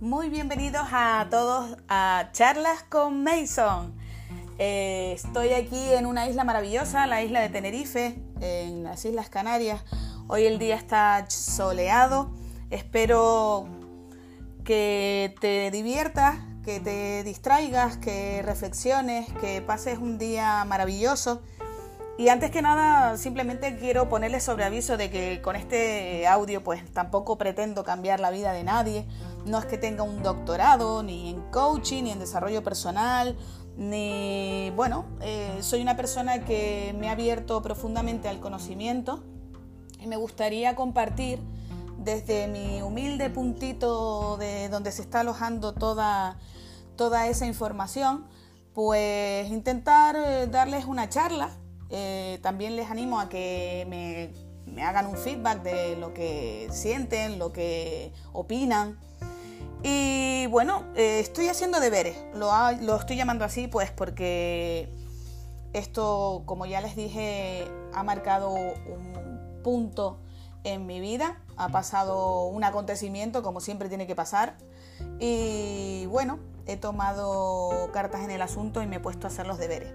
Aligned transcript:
Muy 0.00 0.30
bienvenidos 0.30 0.86
a 0.92 1.26
todos 1.30 1.76
a 1.86 2.30
Charlas 2.32 2.82
con 2.84 3.22
Mason. 3.22 3.92
Eh, 4.58 5.12
estoy 5.14 5.50
aquí 5.50 5.92
en 5.92 6.06
una 6.06 6.26
isla 6.26 6.42
maravillosa, 6.42 7.06
la 7.06 7.22
isla 7.22 7.40
de 7.42 7.50
Tenerife, 7.50 8.18
en 8.40 8.82
las 8.82 9.04
Islas 9.04 9.28
Canarias. 9.28 9.82
Hoy 10.26 10.46
el 10.46 10.58
día 10.58 10.76
está 10.76 11.26
soleado. 11.28 12.30
Espero 12.70 13.68
que 14.64 15.34
te 15.38 15.70
diviertas, 15.70 16.38
que 16.64 16.80
te 16.80 17.22
distraigas, 17.22 17.98
que 17.98 18.40
reflexiones, 18.40 19.30
que 19.42 19.60
pases 19.60 19.98
un 19.98 20.16
día 20.16 20.64
maravilloso. 20.64 21.42
Y 22.16 22.28
antes 22.28 22.50
que 22.50 22.62
nada, 22.62 23.16
simplemente 23.16 23.76
quiero 23.76 24.08
ponerles 24.08 24.44
sobre 24.44 24.64
aviso 24.64 24.96
de 24.96 25.10
que 25.10 25.40
con 25.42 25.56
este 25.56 26.26
audio 26.26 26.62
pues 26.62 26.90
tampoco 26.92 27.38
pretendo 27.38 27.84
cambiar 27.84 28.20
la 28.20 28.30
vida 28.30 28.52
de 28.52 28.64
nadie. 28.64 29.06
No 29.44 29.58
es 29.58 29.66
que 29.66 29.78
tenga 29.78 30.02
un 30.02 30.22
doctorado 30.22 31.02
ni 31.02 31.30
en 31.30 31.40
coaching, 31.50 32.04
ni 32.04 32.10
en 32.10 32.18
desarrollo 32.18 32.62
personal, 32.62 33.36
ni... 33.76 34.72
Bueno, 34.76 35.06
eh, 35.20 35.58
soy 35.60 35.80
una 35.82 35.96
persona 35.96 36.44
que 36.44 36.94
me 36.98 37.08
ha 37.08 37.12
abierto 37.12 37.62
profundamente 37.62 38.28
al 38.28 38.40
conocimiento 38.40 39.22
y 39.98 40.06
me 40.06 40.16
gustaría 40.16 40.74
compartir 40.74 41.40
desde 41.98 42.48
mi 42.48 42.82
humilde 42.82 43.30
puntito 43.30 44.36
de 44.38 44.68
donde 44.68 44.92
se 44.92 45.02
está 45.02 45.20
alojando 45.20 45.72
toda, 45.74 46.38
toda 46.96 47.26
esa 47.26 47.46
información, 47.46 48.26
pues 48.74 49.48
intentar 49.50 50.16
eh, 50.16 50.46
darles 50.46 50.84
una 50.84 51.08
charla 51.08 51.50
eh, 51.90 52.38
también 52.40 52.76
les 52.76 52.88
animo 52.88 53.18
a 53.18 53.28
que 53.28 53.84
me, 53.88 54.82
hagan 54.82 55.06
un 55.06 55.16
feedback 55.16 55.62
de 55.62 55.96
lo 55.96 56.14
que 56.14 56.68
sienten, 56.70 57.38
lo 57.38 57.52
que 57.52 58.12
opinan. 58.32 58.98
Y 59.82 60.46
bueno, 60.48 60.84
eh, 60.94 61.20
estoy 61.20 61.48
haciendo 61.48 61.80
deberes. 61.80 62.16
Lo, 62.34 62.50
lo 62.80 62.96
estoy 62.96 63.16
llamando 63.16 63.44
así 63.44 63.66
pues 63.66 63.90
porque 63.90 64.88
esto, 65.72 66.42
como 66.46 66.66
ya 66.66 66.80
les 66.80 66.96
dije, 66.96 67.66
ha 67.94 68.02
marcado 68.02 68.50
un 68.50 69.60
punto 69.62 70.18
en 70.64 70.86
mi 70.86 71.00
vida. 71.00 71.40
Ha 71.56 71.68
pasado 71.68 72.46
un 72.46 72.64
acontecimiento 72.64 73.42
como 73.42 73.60
siempre 73.60 73.88
tiene 73.88 74.06
que 74.06 74.14
pasar. 74.14 74.56
Y 75.18 76.06
bueno, 76.06 76.38
he 76.66 76.76
tomado 76.76 77.90
cartas 77.92 78.22
en 78.22 78.30
el 78.30 78.42
asunto 78.42 78.82
y 78.82 78.86
me 78.86 78.96
he 78.96 79.00
puesto 79.00 79.26
a 79.26 79.30
hacer 79.30 79.46
los 79.46 79.58
deberes. 79.58 79.92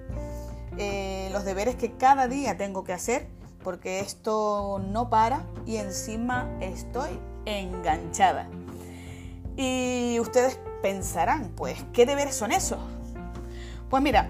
Eh, 0.77 1.29
los 1.31 1.45
deberes 1.45 1.75
que 1.75 1.93
cada 1.93 2.27
día 2.27 2.57
tengo 2.57 2.83
que 2.83 2.93
hacer, 2.93 3.29
porque 3.63 3.99
esto 3.99 4.81
no 4.85 5.09
para 5.09 5.45
y 5.65 5.77
encima 5.77 6.49
estoy 6.59 7.19
enganchada. 7.45 8.49
Y 9.57 10.19
ustedes 10.19 10.59
pensarán, 10.81 11.53
pues, 11.55 11.83
¿qué 11.93 12.05
deberes 12.05 12.35
son 12.35 12.51
esos? 12.51 12.79
Pues 13.89 14.03
mira, 14.03 14.29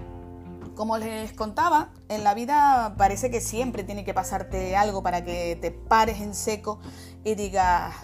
como 0.76 0.98
les 0.98 1.32
contaba, 1.32 1.90
en 2.08 2.22
la 2.22 2.34
vida 2.34 2.94
parece 2.96 3.30
que 3.30 3.40
siempre 3.40 3.82
tiene 3.82 4.04
que 4.04 4.14
pasarte 4.14 4.76
algo 4.76 5.02
para 5.02 5.24
que 5.24 5.58
te 5.60 5.70
pares 5.70 6.20
en 6.20 6.34
seco 6.34 6.78
y 7.24 7.34
digas, 7.34 7.94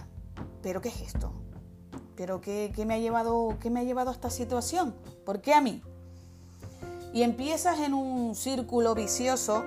¿pero 0.62 0.81
qué 0.81 0.89
es 0.89 1.01
esto? 1.03 1.33
¿Pero 2.17 2.41
qué, 2.41 2.73
me, 2.87 2.95
ha 2.95 2.98
llevado, 2.98 3.57
qué 3.61 3.70
me 3.70 3.81
ha 3.81 3.83
llevado 3.84 4.11
a 4.11 4.12
esta 4.12 4.31
situación? 4.31 4.95
¿Por 5.25 5.41
qué 5.41 5.55
a 5.55 5.61
mí? 5.61 5.83
Y 7.12 7.23
empiezas 7.23 7.79
en 7.81 7.95
un 7.95 8.34
círculo 8.34 8.95
vicioso 8.95 9.64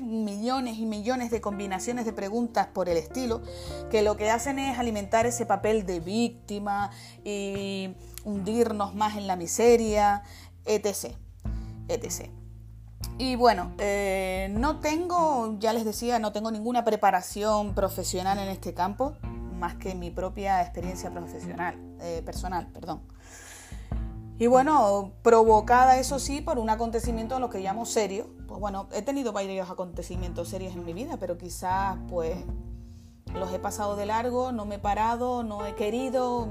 millones, 0.00 0.78
y 0.78 0.86
millones 0.86 1.30
de 1.30 1.40
combinaciones 1.40 2.04
de 2.04 2.12
preguntas 2.12 2.68
por 2.68 2.88
el 2.88 2.96
estilo, 2.96 3.42
que 3.90 4.02
lo 4.02 4.16
que 4.16 4.30
hacen 4.30 4.58
es 4.58 4.78
alimentar 4.78 5.26
ese 5.26 5.46
papel 5.46 5.86
de 5.86 6.00
víctima 6.00 6.90
y 7.24 7.94
hundirnos 8.24 8.94
más 8.94 9.16
en 9.16 9.26
la 9.26 9.36
miseria, 9.36 10.22
etc. 10.64 11.14
etc. 11.88 12.30
Y 13.18 13.36
bueno, 13.36 13.72
eh, 13.78 14.48
no 14.52 14.80
tengo, 14.80 15.56
ya 15.58 15.72
les 15.72 15.84
decía, 15.84 16.18
no 16.18 16.32
tengo 16.32 16.50
ninguna 16.50 16.84
preparación 16.84 17.74
profesional 17.74 18.38
en 18.38 18.48
este 18.48 18.74
campo, 18.74 19.14
más 19.58 19.74
que 19.74 19.94
mi 19.94 20.10
propia 20.10 20.62
experiencia 20.62 21.10
profesional, 21.10 21.76
eh, 22.00 22.22
personal, 22.24 22.66
perdón. 22.68 23.02
Y 24.40 24.46
bueno, 24.46 25.12
provocada 25.20 25.98
eso 25.98 26.18
sí 26.18 26.40
por 26.40 26.58
un 26.58 26.70
acontecimiento 26.70 27.36
a 27.36 27.40
lo 27.40 27.50
que 27.50 27.60
llamo 27.60 27.84
serio. 27.84 28.26
Pues 28.48 28.58
bueno, 28.58 28.88
he 28.90 29.02
tenido 29.02 29.34
varios 29.34 29.68
acontecimientos 29.68 30.48
serios 30.48 30.74
en 30.74 30.82
mi 30.86 30.94
vida, 30.94 31.18
pero 31.20 31.36
quizás 31.36 31.98
pues 32.08 32.38
los 33.34 33.52
he 33.52 33.58
pasado 33.58 33.96
de 33.96 34.06
largo, 34.06 34.50
no 34.50 34.64
me 34.64 34.76
he 34.76 34.78
parado, 34.78 35.42
no 35.42 35.66
he 35.66 35.74
querido, 35.74 36.48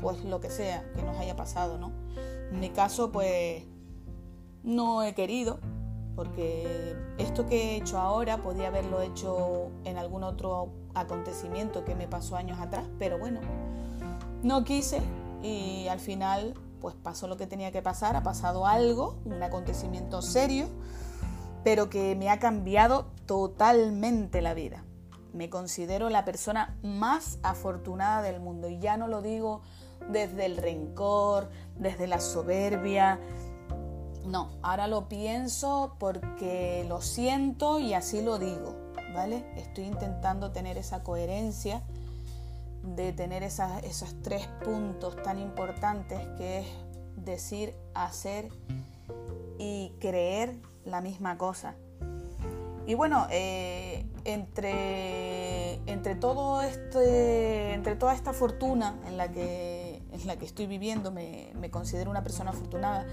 pues 0.00 0.24
lo 0.24 0.38
que 0.38 0.50
sea 0.50 0.88
que 0.94 1.02
nos 1.02 1.16
haya 1.18 1.34
pasado, 1.34 1.78
¿no? 1.78 1.90
En 2.52 2.60
mi 2.60 2.70
caso 2.70 3.10
pues 3.10 3.64
no 4.62 5.02
he 5.02 5.12
querido, 5.16 5.58
porque 6.14 6.94
esto 7.18 7.46
que 7.46 7.72
he 7.72 7.76
hecho 7.76 7.98
ahora 7.98 8.36
podía 8.36 8.68
haberlo 8.68 9.02
hecho 9.02 9.72
en 9.82 9.98
algún 9.98 10.22
otro 10.22 10.68
acontecimiento 10.94 11.84
que 11.84 11.96
me 11.96 12.06
pasó 12.06 12.36
años 12.36 12.60
atrás, 12.60 12.84
pero 13.00 13.18
bueno, 13.18 13.40
no 14.44 14.62
quise 14.62 15.02
y 15.42 15.88
al 15.88 15.98
final 15.98 16.54
pues 16.82 16.96
pasó 16.96 17.28
lo 17.28 17.36
que 17.36 17.46
tenía 17.46 17.70
que 17.70 17.80
pasar, 17.80 18.16
ha 18.16 18.24
pasado 18.24 18.66
algo, 18.66 19.16
un 19.24 19.40
acontecimiento 19.40 20.20
serio, 20.20 20.66
pero 21.62 21.88
que 21.88 22.16
me 22.16 22.28
ha 22.28 22.40
cambiado 22.40 23.06
totalmente 23.24 24.42
la 24.42 24.52
vida. 24.52 24.84
Me 25.32 25.48
considero 25.48 26.10
la 26.10 26.24
persona 26.24 26.76
más 26.82 27.38
afortunada 27.44 28.20
del 28.20 28.40
mundo 28.40 28.68
y 28.68 28.80
ya 28.80 28.96
no 28.96 29.06
lo 29.06 29.22
digo 29.22 29.62
desde 30.10 30.44
el 30.44 30.56
rencor, 30.56 31.48
desde 31.78 32.08
la 32.08 32.20
soberbia. 32.20 33.20
No, 34.26 34.50
ahora 34.60 34.88
lo 34.88 35.08
pienso 35.08 35.94
porque 36.00 36.84
lo 36.88 37.00
siento 37.00 37.78
y 37.78 37.94
así 37.94 38.22
lo 38.22 38.40
digo, 38.40 38.74
¿vale? 39.14 39.46
Estoy 39.56 39.84
intentando 39.84 40.50
tener 40.50 40.76
esa 40.78 41.04
coherencia 41.04 41.82
de 42.82 43.12
tener 43.12 43.42
esos 43.42 44.22
tres 44.22 44.46
puntos 44.64 45.20
tan 45.22 45.38
importantes 45.38 46.18
que 46.36 46.60
es 46.60 46.66
decir, 47.16 47.74
hacer 47.94 48.48
y 49.58 49.92
creer 50.00 50.56
la 50.84 51.00
misma 51.00 51.38
cosa. 51.38 51.74
Y 52.84 52.94
bueno, 52.94 53.28
eh, 53.30 54.04
entre, 54.24 55.74
entre, 55.86 56.16
todo 56.16 56.62
este, 56.62 57.74
entre 57.74 57.94
toda 57.94 58.12
esta 58.12 58.32
fortuna 58.32 58.98
en 59.06 59.16
la 59.16 59.30
que, 59.30 60.02
en 60.10 60.26
la 60.26 60.36
que 60.36 60.44
estoy 60.44 60.66
viviendo, 60.66 61.12
me, 61.12 61.52
me, 61.54 61.70
considero 61.70 62.10
una 62.10 62.24
persona 62.24 62.50
afortunada, 62.50 63.06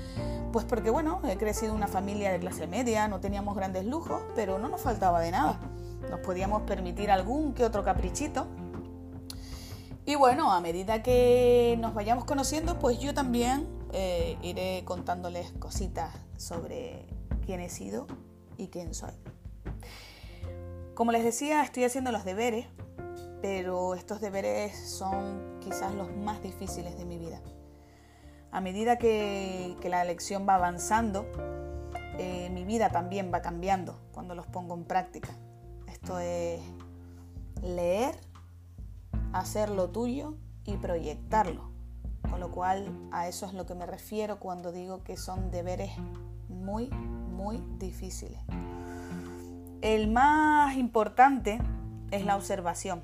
pues 0.51 0.65
porque 0.65 0.89
bueno, 0.89 1.21
he 1.29 1.37
crecido 1.37 1.73
en 1.73 1.77
una 1.77 1.87
familia 1.87 2.31
de 2.31 2.39
clase 2.39 2.65
media, 2.65 3.07
no 3.07 3.19
teníamos 3.19 3.55
grandes 3.55 3.85
lujos, 3.85 4.23
pero 4.35 4.57
no 4.57 4.69
nos 4.69 4.81
faltaba 4.81 5.21
de 5.21 5.29
nada. 5.29 5.59
Nos 6.09 6.21
podíamos 6.21 6.63
permitir 6.63 7.11
algún 7.11 7.53
que 7.53 7.63
otro 7.63 7.83
caprichito 7.83 8.47
y 10.09 10.15
bueno, 10.15 10.51
a 10.51 10.59
medida 10.59 11.03
que 11.03 11.77
nos 11.79 11.93
vayamos 11.93 12.25
conociendo, 12.25 12.79
pues 12.79 12.97
yo 12.97 13.13
también 13.13 13.67
eh, 13.93 14.39
iré 14.41 14.81
contándoles 14.83 15.51
cositas 15.59 16.11
sobre 16.35 17.05
quién 17.45 17.59
he 17.59 17.69
sido 17.69 18.07
y 18.57 18.69
quién 18.69 18.95
soy. 18.95 19.13
Como 20.95 21.11
les 21.11 21.23
decía, 21.23 21.61
estoy 21.61 21.83
haciendo 21.83 22.11
los 22.11 22.25
deberes, 22.25 22.65
pero 23.43 23.93
estos 23.93 24.19
deberes 24.19 24.75
son 24.79 25.59
quizás 25.59 25.93
los 25.93 26.11
más 26.17 26.41
difíciles 26.41 26.97
de 26.97 27.05
mi 27.05 27.19
vida. 27.19 27.39
A 28.49 28.61
medida 28.61 28.97
que, 28.97 29.77
la 29.83 30.03
lección 30.05 30.47
va 30.49 30.55
avanzando, 30.55 31.27
eh, 32.17 32.49
mi 32.49 32.65
vida 32.65 32.89
también 32.89 33.31
va 33.31 33.43
cambiando 33.43 33.99
cuando 34.11 34.33
los 34.33 34.47
pongo 34.47 34.73
en 34.73 34.85
práctica. 34.85 35.29
Esto 35.85 36.17
es 36.17 36.61
leer 37.61 38.15
hacer 39.33 39.69
lo 39.69 39.89
tuyo 39.89 40.35
y 40.65 40.77
proyectarlo. 40.77 41.69
Con 42.29 42.39
lo 42.39 42.51
cual 42.51 42.91
a 43.11 43.27
eso 43.27 43.45
es 43.45 43.53
lo 43.53 43.65
que 43.65 43.75
me 43.75 43.85
refiero 43.85 44.39
cuando 44.39 44.71
digo 44.71 45.03
que 45.03 45.17
son 45.17 45.51
deberes 45.51 45.91
muy, 46.47 46.89
muy 46.89 47.63
difíciles. 47.77 48.39
El 49.81 50.11
más 50.11 50.75
importante 50.75 51.59
es 52.11 52.25
la 52.25 52.35
observación. 52.35 53.03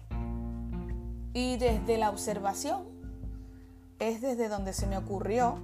Y 1.33 1.57
desde 1.57 1.98
la 1.98 2.10
observación 2.10 2.83
es 4.00 4.22
desde 4.22 4.50
donde 4.50 4.74
se 4.74 4.88
me 4.88 4.98
ocurrió 4.98 5.56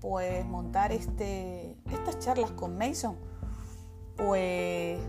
pues 0.00 0.46
montar 0.46 0.92
este, 0.92 1.76
estas 1.92 2.18
charlas 2.18 2.50
con 2.52 2.78
Mason. 2.78 3.16
Pues 4.16 5.00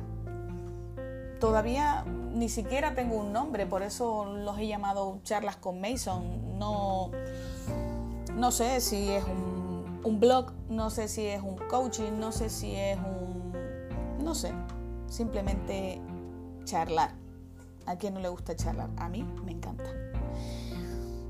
todavía 1.41 2.05
ni 2.05 2.47
siquiera 2.47 2.93
tengo 2.93 3.17
un 3.17 3.33
nombre, 3.33 3.65
por 3.65 3.81
eso 3.81 4.25
los 4.25 4.57
he 4.59 4.67
llamado 4.67 5.19
charlas 5.23 5.57
con 5.57 5.81
Mason. 5.81 6.57
No, 6.57 7.11
no 8.35 8.51
sé 8.51 8.79
si 8.79 9.09
es 9.09 9.25
un, 9.25 10.19
blog, 10.19 10.53
no 10.69 10.89
sé 10.91 11.09
si 11.09 11.25
es 11.25 11.41
un 11.41 11.57
coaching, 11.67 12.13
no 12.19 12.31
sé 12.31 12.49
si 12.49 12.75
es 12.75 12.97
un... 12.97 13.51
no 14.23 14.35
sé, 14.35 14.53
simplemente 15.07 15.99
charlar. 16.63 17.11
¿A 17.87 17.95
quien 17.95 18.13
no 18.13 18.19
le 18.19 18.29
gusta 18.29 18.55
charlar? 18.55 18.91
A 18.97 19.09
mí 19.09 19.23
me 19.44 19.51
encanta. 19.51 19.89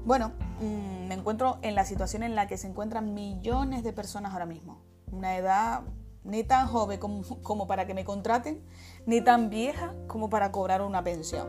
Bueno, 0.03 0.33
mm, 0.59 1.07
me 1.07 1.15
encuentro 1.15 1.57
en 1.61 1.73
la 1.73 1.85
situación 1.85 2.23
en 2.23 2.35
la 2.35 2.47
que 2.47 2.57
se 2.57 2.67
encuentran 2.67 3.13
millones 3.13 3.83
de 3.83 3.93
personas 3.93 4.33
ahora 4.33 4.45
mismo. 4.45 4.81
Una 5.09 5.37
edad 5.37 5.83
ni 6.23 6.43
tan 6.43 6.67
joven 6.67 6.99
como, 6.99 7.67
para 7.67 7.85
que 7.85 7.93
me 7.93 8.05
contraten, 8.05 8.63
ni 9.05 9.21
tan 9.21 9.49
vieja 9.49 9.93
como 10.07 10.29
para 10.29 10.51
cobrar 10.51 10.81
una 10.81 11.03
pensión. 11.03 11.47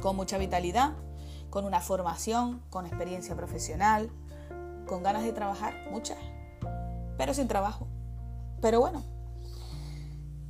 Con 0.00 0.16
mucha 0.16 0.38
vitalidad, 0.38 0.94
con 1.50 1.64
una 1.64 1.80
formación, 1.80 2.62
con 2.70 2.86
experiencia 2.86 3.34
profesional, 3.36 4.10
con 4.86 5.02
ganas 5.02 5.22
de 5.22 5.32
trabajar, 5.32 5.74
muchas, 5.90 6.18
pero 7.16 7.34
sin 7.34 7.48
trabajo. 7.48 7.86
Pero 8.60 8.80
bueno, 8.80 9.02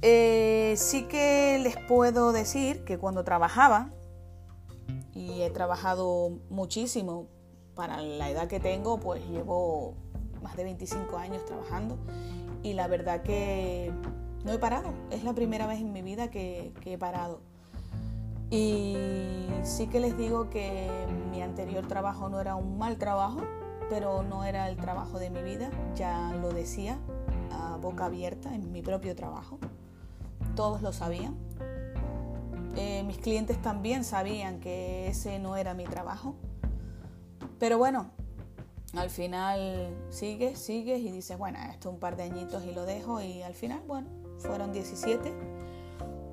eh, 0.01 0.75
sí 0.77 1.05
que 1.05 1.61
les 1.63 1.77
puedo 1.87 2.33
decir 2.33 2.85
que 2.85 2.99
cuando 2.99 3.25
trabajaba, 3.25 3.93
y 5.15 5.43
he 5.43 5.51
trabajado 5.51 6.41
muchísimo 6.51 7.29
para 7.75 8.01
la 8.01 8.31
edad 8.31 8.49
que 8.49 8.61
tengo, 8.61 8.99
pues 8.99 9.23
llevo 9.29 9.95
más 10.43 10.57
de 10.57 10.65
25 10.65 11.17
años 11.17 11.45
trabajando 11.45 11.99
y 12.63 12.75
la 12.75 12.87
verdad 12.87 13.23
que 13.23 13.93
no 14.45 14.53
he 14.53 14.59
parado. 14.59 14.93
Es 15.11 15.25
la 15.25 15.33
primera 15.33 15.67
vez 15.67 15.81
en 15.81 15.93
mi 15.93 16.03
vida 16.03 16.31
que, 16.31 16.73
he 16.85 16.99
parado. 16.99 17.41
Y 18.51 18.97
sí 19.63 19.87
que 19.87 20.01
les 20.01 20.17
digo 20.17 20.51
que 20.51 20.89
mi 21.31 21.41
anterior 21.43 21.87
trabajo 21.87 22.29
no 22.29 22.41
era 22.41 22.55
un 22.55 22.79
mal 22.79 22.99
trabajo, 22.99 23.41
pero 23.89 24.23
no 24.23 24.45
era 24.45 24.69
el 24.69 24.77
trabajo 24.77 25.19
de 25.19 25.31
mi 25.31 25.43
vida, 25.43 25.71
ya 25.95 26.33
lo 26.41 26.53
decía 26.53 26.99
a 27.51 27.77
boca 27.77 28.07
abierta 28.07 28.55
en 28.55 28.73
mi 28.73 28.83
propio 28.83 29.17
trabajo. 29.17 29.59
Todos 30.55 30.83
lo 30.83 30.93
sabían. 30.93 31.35
Eh, 32.77 33.03
mis 33.05 33.19
clientes 33.19 33.61
también 33.61 34.05
sabían 34.05 34.61
que 34.61 35.09
ese 35.09 35.39
no 35.39 35.57
era 35.57 35.73
mi 35.75 35.85
trabajo. 35.85 36.35
Pero 37.59 37.79
bueno, 37.79 38.11
al 38.95 39.09
final 39.09 39.97
sigues, 40.11 40.59
sigues 40.59 41.01
y 41.01 41.11
dices, 41.11 41.39
bueno, 41.39 41.59
esto 41.71 41.91
un 41.91 41.99
par 41.99 42.17
de 42.17 42.25
añitos 42.25 42.65
y 42.65 42.73
lo 42.73 42.85
dejo. 42.85 43.21
Y 43.23 43.43
al 43.43 43.55
final, 43.55 43.83
bueno, 43.87 44.09
fueron 44.39 44.73
17. 44.73 45.33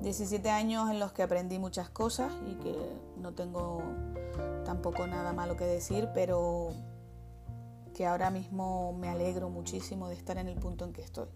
17 0.02 0.50
años 0.50 0.90
en 0.90 0.98
los 0.98 1.12
que 1.12 1.22
aprendí 1.22 1.58
muchas 1.58 1.88
cosas 1.88 2.32
y 2.46 2.54
que 2.56 2.74
no 3.16 3.32
tengo 3.32 3.82
tampoco 4.64 5.06
nada 5.06 5.32
malo 5.32 5.56
que 5.56 5.64
decir, 5.64 6.08
pero 6.14 6.68
que 7.94 8.06
ahora 8.06 8.30
mismo 8.30 8.92
me 8.92 9.08
alegro 9.08 9.50
muchísimo 9.50 10.08
de 10.08 10.14
estar 10.14 10.38
en 10.38 10.48
el 10.48 10.56
punto 10.56 10.84
en 10.84 10.92
que 10.92 11.02
estoy. 11.02 11.28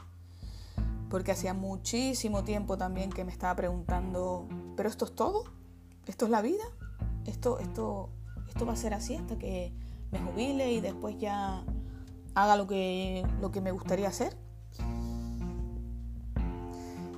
Porque 1.11 1.33
hacía 1.33 1.55
muchísimo 1.55 2.45
tiempo 2.45 2.77
también 2.77 3.11
que 3.11 3.25
me 3.25 3.33
estaba 3.33 3.55
preguntando, 3.55 4.47
¿pero 4.77 4.89
esto 4.89 5.05
es 5.05 5.15
todo? 5.15 5.45
¿Esto 6.07 6.27
es 6.27 6.31
la 6.31 6.43
vida? 6.43 6.65
¿Esto, 7.27 7.59
esto, 7.59 8.11
esto 8.49 8.67
va 8.67 8.75
a 8.75 8.77
ser 8.77 8.95
así 8.95 9.15
hasta 9.15 9.39
que 9.39 9.73
me 10.15 10.21
jubile 10.21 10.73
y 10.73 10.81
después 10.81 11.19
ya 11.19 11.65
haga 12.35 12.57
lo 12.57 12.69
que, 12.69 13.27
lo 13.41 13.51
que 13.51 13.61
me 13.61 13.73
gustaría 13.73 14.09
hacer? 14.09 14.37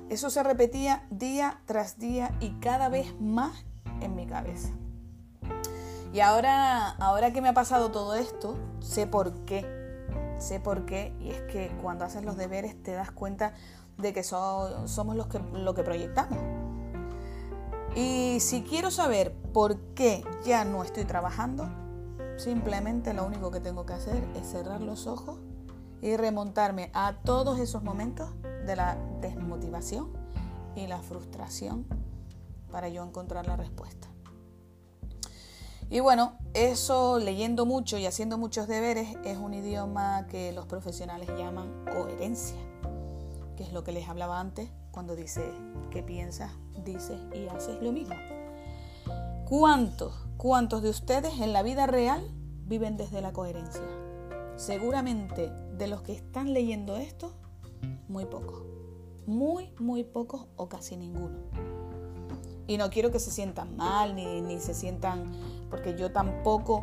Eso 0.09 0.29
se 0.29 0.41
repetía 0.41 1.05
día 1.11 1.61
tras 1.65 1.99
día 1.99 2.35
y 2.39 2.51
cada 2.59 2.89
vez 2.89 3.13
más 3.19 3.65
en 4.01 4.15
mi 4.15 4.25
cabeza. 4.25 4.69
Y 6.11 6.21
ahora, 6.21 6.89
ahora 6.89 7.31
que 7.33 7.41
me 7.41 7.49
ha 7.49 7.53
pasado 7.53 7.91
todo 7.91 8.15
esto, 8.15 8.57
sé 8.79 9.05
por 9.05 9.45
qué. 9.45 9.65
Sé 10.39 10.59
por 10.59 10.85
qué. 10.85 11.13
Y 11.19 11.29
es 11.29 11.41
que 11.41 11.69
cuando 11.81 12.05
haces 12.05 12.23
los 12.23 12.37
deberes 12.37 12.81
te 12.81 12.93
das 12.93 13.11
cuenta 13.11 13.53
de 13.97 14.13
que 14.13 14.23
somos 14.23 15.15
los 15.15 15.27
que, 15.27 15.39
lo 15.53 15.75
que 15.75 15.83
proyectamos. 15.83 16.39
Y 17.95 18.39
si 18.39 18.61
quiero 18.61 18.89
saber 18.89 19.33
por 19.53 19.77
qué 19.93 20.23
ya 20.45 20.65
no 20.65 20.83
estoy 20.83 21.05
trabajando, 21.05 21.69
simplemente 22.37 23.13
lo 23.13 23.25
único 23.25 23.51
que 23.51 23.59
tengo 23.59 23.85
que 23.85 23.93
hacer 23.93 24.23
es 24.35 24.47
cerrar 24.47 24.81
los 24.81 25.07
ojos 25.07 25.39
y 26.01 26.15
remontarme 26.15 26.91
a 26.93 27.17
todos 27.23 27.59
esos 27.59 27.83
momentos 27.83 28.29
de 28.65 28.75
la 28.75 28.97
desmotivación 29.21 30.11
y 30.75 30.87
la 30.87 31.01
frustración 31.01 31.85
para 32.71 32.89
yo 32.89 33.03
encontrar 33.03 33.47
la 33.47 33.55
respuesta. 33.55 34.07
Y 35.89 36.01
bueno, 36.01 36.37
eso 36.53 37.17
leyendo 37.17 37.65
mucho 37.65 37.97
y 37.97 38.05
haciendo 38.05 38.37
muchos 38.37 38.67
deberes 38.67 39.15
es 39.23 39.37
un 39.37 39.53
idioma 39.53 40.27
que 40.27 40.51
los 40.51 40.65
profesionales 40.65 41.29
llaman 41.37 41.85
coherencia, 41.85 42.57
que 43.55 43.63
es 43.63 43.71
lo 43.71 43.83
que 43.85 43.93
les 43.93 44.09
hablaba 44.09 44.39
antes 44.39 44.69
cuando 44.91 45.15
dice 45.15 45.49
que 45.89 46.03
piensas, 46.03 46.51
dices 46.83 47.19
y 47.33 47.47
haces 47.47 47.81
lo 47.81 47.93
mismo. 47.93 48.15
¿Cuántos, 49.49 50.13
cuántos 50.35 50.81
de 50.81 50.89
ustedes 50.89 51.39
en 51.39 51.53
la 51.53 51.63
vida 51.63 51.87
real 51.87 52.21
viven 52.65 52.97
desde 52.97 53.21
la 53.21 53.31
coherencia? 53.31 53.81
Seguramente 54.57 55.49
de 55.77 55.87
los 55.87 56.01
que 56.01 56.11
están 56.11 56.51
leyendo 56.51 56.97
esto, 56.97 57.31
muy 58.09 58.25
pocos. 58.25 58.65
Muy, 59.25 59.71
muy 59.79 60.03
pocos 60.03 60.47
o 60.57 60.67
casi 60.67 60.97
ninguno. 60.97 61.37
Y 62.67 62.75
no 62.75 62.89
quiero 62.89 63.09
que 63.09 63.21
se 63.21 63.31
sientan 63.31 63.77
mal 63.77 64.17
ni, 64.17 64.41
ni 64.41 64.59
se 64.59 64.73
sientan 64.73 65.31
porque 65.69 65.95
yo 65.95 66.11
tampoco 66.11 66.81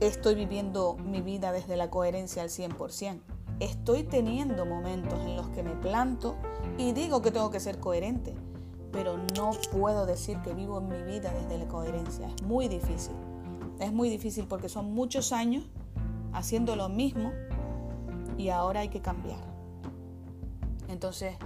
estoy 0.00 0.34
viviendo 0.34 0.96
mi 0.96 1.20
vida 1.20 1.52
desde 1.52 1.76
la 1.76 1.90
coherencia 1.90 2.40
al 2.40 2.48
100%. 2.48 3.20
Estoy 3.60 4.04
teniendo 4.04 4.64
momentos 4.64 5.20
en 5.26 5.36
los 5.36 5.50
que 5.50 5.62
me 5.62 5.72
planto 5.72 6.36
y 6.78 6.92
digo 6.92 7.20
que 7.20 7.32
tengo 7.32 7.50
que 7.50 7.60
ser 7.60 7.80
coherente, 7.80 8.34
pero 8.92 9.18
no 9.36 9.50
puedo 9.72 10.06
decir 10.06 10.38
que 10.42 10.54
vivo 10.54 10.80
mi 10.80 11.00
vida 11.02 11.32
desde 11.32 11.58
la 11.58 11.68
coherencia. 11.68 12.28
Es 12.28 12.42
muy 12.42 12.68
difícil. 12.68 13.14
Es 13.80 13.92
muy 13.92 14.08
difícil 14.08 14.46
porque 14.46 14.68
son 14.68 14.92
muchos 14.92 15.32
años 15.32 15.64
haciendo 16.32 16.76
lo 16.76 16.88
mismo 16.88 17.32
y 18.36 18.48
ahora 18.50 18.80
hay 18.80 18.88
que 18.88 19.00
cambiar. 19.00 19.40
Entonces, 20.88 21.36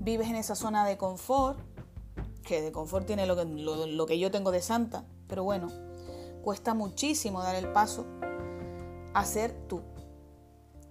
vives 0.00 0.28
en 0.28 0.36
esa 0.36 0.54
zona 0.54 0.86
de 0.86 0.96
confort, 0.96 1.58
que 2.44 2.60
de 2.60 2.72
confort 2.72 3.06
tiene 3.06 3.26
lo 3.26 3.36
que, 3.36 3.44
lo 3.44 4.06
que 4.06 4.18
yo 4.18 4.30
tengo 4.30 4.50
de 4.50 4.60
santa, 4.60 5.04
pero 5.28 5.44
bueno, 5.44 5.68
cuesta 6.42 6.74
muchísimo 6.74 7.42
dar 7.42 7.54
el 7.54 7.72
paso 7.72 8.04
a 9.14 9.24
ser 9.24 9.52
tú. 9.68 9.80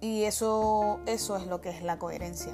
Y 0.00 0.24
eso, 0.24 0.98
eso 1.06 1.36
es 1.36 1.46
lo 1.46 1.60
que 1.60 1.70
es 1.70 1.82
la 1.82 1.98
coherencia. 1.98 2.52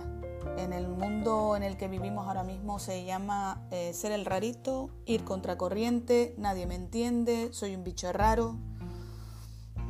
En 0.59 0.73
el 0.73 0.89
mundo 0.89 1.55
en 1.55 1.63
el 1.63 1.77
que 1.77 1.87
vivimos 1.87 2.27
ahora 2.27 2.43
mismo 2.43 2.81
se 2.81 3.05
llama 3.05 3.63
eh, 3.71 3.93
ser 3.95 4.11
el 4.11 4.25
rarito, 4.25 4.91
ir 5.07 5.23
contracorriente, 5.23 6.35
nadie 6.37 6.67
me 6.67 6.75
entiende, 6.75 7.51
soy 7.53 7.77
un 7.77 7.85
bicho 7.85 8.13
raro. 8.13 8.57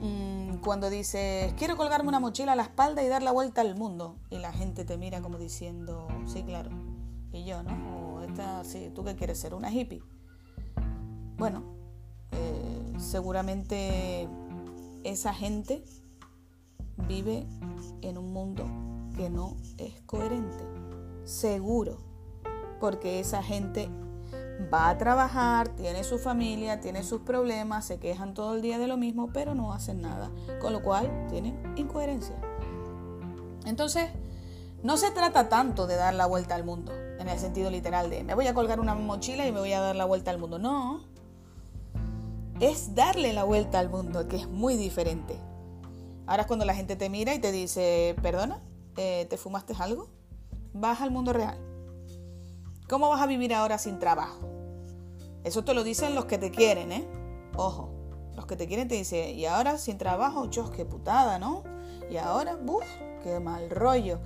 Mm, 0.02 0.58
cuando 0.58 0.90
dices, 0.90 1.54
quiero 1.54 1.78
colgarme 1.78 2.10
una 2.10 2.20
mochila 2.20 2.52
a 2.52 2.54
la 2.54 2.64
espalda 2.64 3.02
y 3.02 3.08
dar 3.08 3.22
la 3.22 3.32
vuelta 3.32 3.62
al 3.62 3.76
mundo. 3.76 4.16
Y 4.28 4.40
la 4.40 4.52
gente 4.52 4.84
te 4.84 4.98
mira 4.98 5.22
como 5.22 5.38
diciendo, 5.38 6.06
sí, 6.26 6.42
claro. 6.42 6.68
Y 7.32 7.46
yo, 7.46 7.62
¿no? 7.62 8.16
O 8.16 8.22
esta, 8.22 8.62
sí, 8.62 8.92
¿tú 8.94 9.04
qué 9.04 9.16
quieres 9.16 9.40
ser? 9.40 9.54
¿Una 9.54 9.72
hippie? 9.72 10.02
Bueno, 11.38 11.62
eh, 12.32 12.92
seguramente 12.98 14.28
esa 15.02 15.32
gente 15.32 15.82
vive 17.08 17.46
en 18.02 18.18
un 18.18 18.34
mundo 18.34 18.66
que 19.18 19.28
no 19.28 19.56
es 19.76 20.00
coherente. 20.06 20.64
Seguro. 21.24 21.98
Porque 22.80 23.18
esa 23.18 23.42
gente 23.42 23.90
va 24.72 24.88
a 24.88 24.96
trabajar, 24.96 25.68
tiene 25.70 26.04
su 26.04 26.18
familia, 26.18 26.80
tiene 26.80 27.02
sus 27.02 27.22
problemas, 27.22 27.84
se 27.84 27.98
quejan 27.98 28.32
todo 28.32 28.54
el 28.54 28.62
día 28.62 28.78
de 28.78 28.86
lo 28.86 28.96
mismo, 28.96 29.30
pero 29.32 29.54
no 29.54 29.72
hacen 29.72 30.00
nada. 30.00 30.30
Con 30.60 30.72
lo 30.72 30.82
cual 30.82 31.26
tienen 31.28 31.60
incoherencia. 31.76 32.36
Entonces, 33.66 34.08
no 34.84 34.96
se 34.96 35.10
trata 35.10 35.48
tanto 35.48 35.88
de 35.88 35.96
dar 35.96 36.14
la 36.14 36.26
vuelta 36.26 36.54
al 36.54 36.64
mundo, 36.64 36.92
en 37.18 37.28
el 37.28 37.38
sentido 37.40 37.68
literal 37.68 38.10
de 38.10 38.22
me 38.22 38.34
voy 38.36 38.46
a 38.46 38.54
colgar 38.54 38.78
una 38.78 38.94
mochila 38.94 39.44
y 39.44 39.50
me 39.50 39.58
voy 39.58 39.72
a 39.72 39.80
dar 39.80 39.96
la 39.96 40.04
vuelta 40.04 40.30
al 40.30 40.38
mundo. 40.38 40.60
No, 40.60 41.00
es 42.60 42.94
darle 42.94 43.32
la 43.32 43.42
vuelta 43.42 43.80
al 43.80 43.90
mundo, 43.90 44.28
que 44.28 44.36
es 44.36 44.48
muy 44.48 44.76
diferente. 44.76 45.36
Ahora 46.26 46.42
es 46.42 46.46
cuando 46.46 46.64
la 46.64 46.74
gente 46.74 46.94
te 46.94 47.10
mira 47.10 47.34
y 47.34 47.40
te 47.40 47.50
dice, 47.50 48.14
perdona, 48.22 48.60
eh, 48.98 49.26
¿te 49.30 49.36
fumaste 49.36 49.74
algo? 49.78 50.08
Vas 50.74 51.00
al 51.00 51.12
mundo 51.12 51.32
real. 51.32 51.56
¿Cómo 52.88 53.08
vas 53.08 53.22
a 53.22 53.26
vivir 53.26 53.54
ahora 53.54 53.78
sin 53.78 54.00
trabajo? 54.00 54.40
Eso 55.44 55.62
te 55.62 55.72
lo 55.72 55.84
dicen 55.84 56.16
los 56.16 56.24
que 56.24 56.36
te 56.36 56.50
quieren, 56.50 56.90
¿eh? 56.90 57.08
Ojo, 57.56 57.90
los 58.34 58.46
que 58.46 58.56
te 58.56 58.66
quieren 58.66 58.88
te 58.88 58.96
dicen, 58.96 59.38
y 59.38 59.46
ahora 59.46 59.78
sin 59.78 59.98
trabajo, 59.98 60.48
chos, 60.50 60.70
qué 60.72 60.84
putada, 60.84 61.38
¿no? 61.38 61.62
Y 62.10 62.16
ahora, 62.16 62.56
buf, 62.56 62.84
qué 63.22 63.38
mal 63.38 63.70
rollo. 63.70 64.18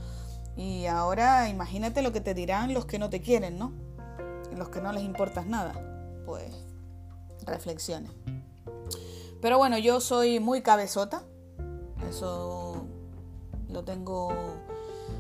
Y 0.57 0.87
ahora 0.87 1.51
imagínate 1.51 2.01
lo 2.01 2.13
que 2.13 2.23
te 2.23 2.33
dirán 2.33 2.73
los 2.73 2.87
que 2.87 2.99
no 2.99 3.11
te 3.11 3.21
quieren, 3.21 3.59
¿no? 3.59 3.75
Los 4.57 4.71
que 4.71 4.81
no 4.81 4.91
les 4.93 5.03
importas 5.03 5.47
nada. 5.47 5.75
Pues 6.25 6.51
reflexiones. 7.45 8.13
Pero 9.43 9.59
bueno, 9.59 9.77
yo 9.77 10.01
soy 10.01 10.41
muy 10.41 10.63
cabezota. 10.63 11.25
Eso 12.09 12.72
lo 13.73 13.85
tengo... 13.85 14.33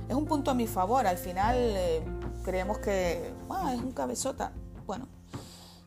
Es 0.09 0.14
un 0.14 0.26
punto 0.26 0.50
a 0.50 0.54
mi 0.54 0.66
favor. 0.66 1.06
Al 1.06 1.18
final 1.18 1.56
eh, 1.56 2.02
creemos 2.44 2.78
que 2.78 3.32
ah, 3.50 3.73
es 3.75 3.80
un 3.80 3.92
cabezota. 3.92 4.52
Bueno, 4.87 5.06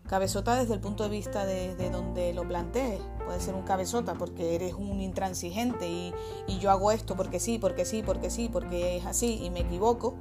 Cabezota 0.07 0.55
desde 0.55 0.75
el 0.75 0.79
punto 0.79 1.03
de 1.03 1.10
vista 1.10 1.48
de, 1.48 1.89
donde 1.89 2.31
lo 2.34 2.48
plantees. 2.48 3.01
Puede 3.25 3.39
ser 3.39 3.55
un 3.55 3.63
cabezota 3.63 4.13
porque 4.13 4.53
eres 4.53 4.75
un 4.75 5.01
intransigente 5.01 5.89
y, 5.89 6.13
yo 6.60 6.69
hago 6.69 6.91
esto 6.91 7.15
porque 7.15 7.39
sí, 7.39 7.57
porque 7.57 7.86
sí, 7.86 8.03
porque 8.03 8.29
sí, 8.29 8.48
porque 8.51 8.98
es 8.98 9.05
así 9.07 9.43
y 9.43 9.50
me 9.50 9.62
equivoco. 9.62 10.13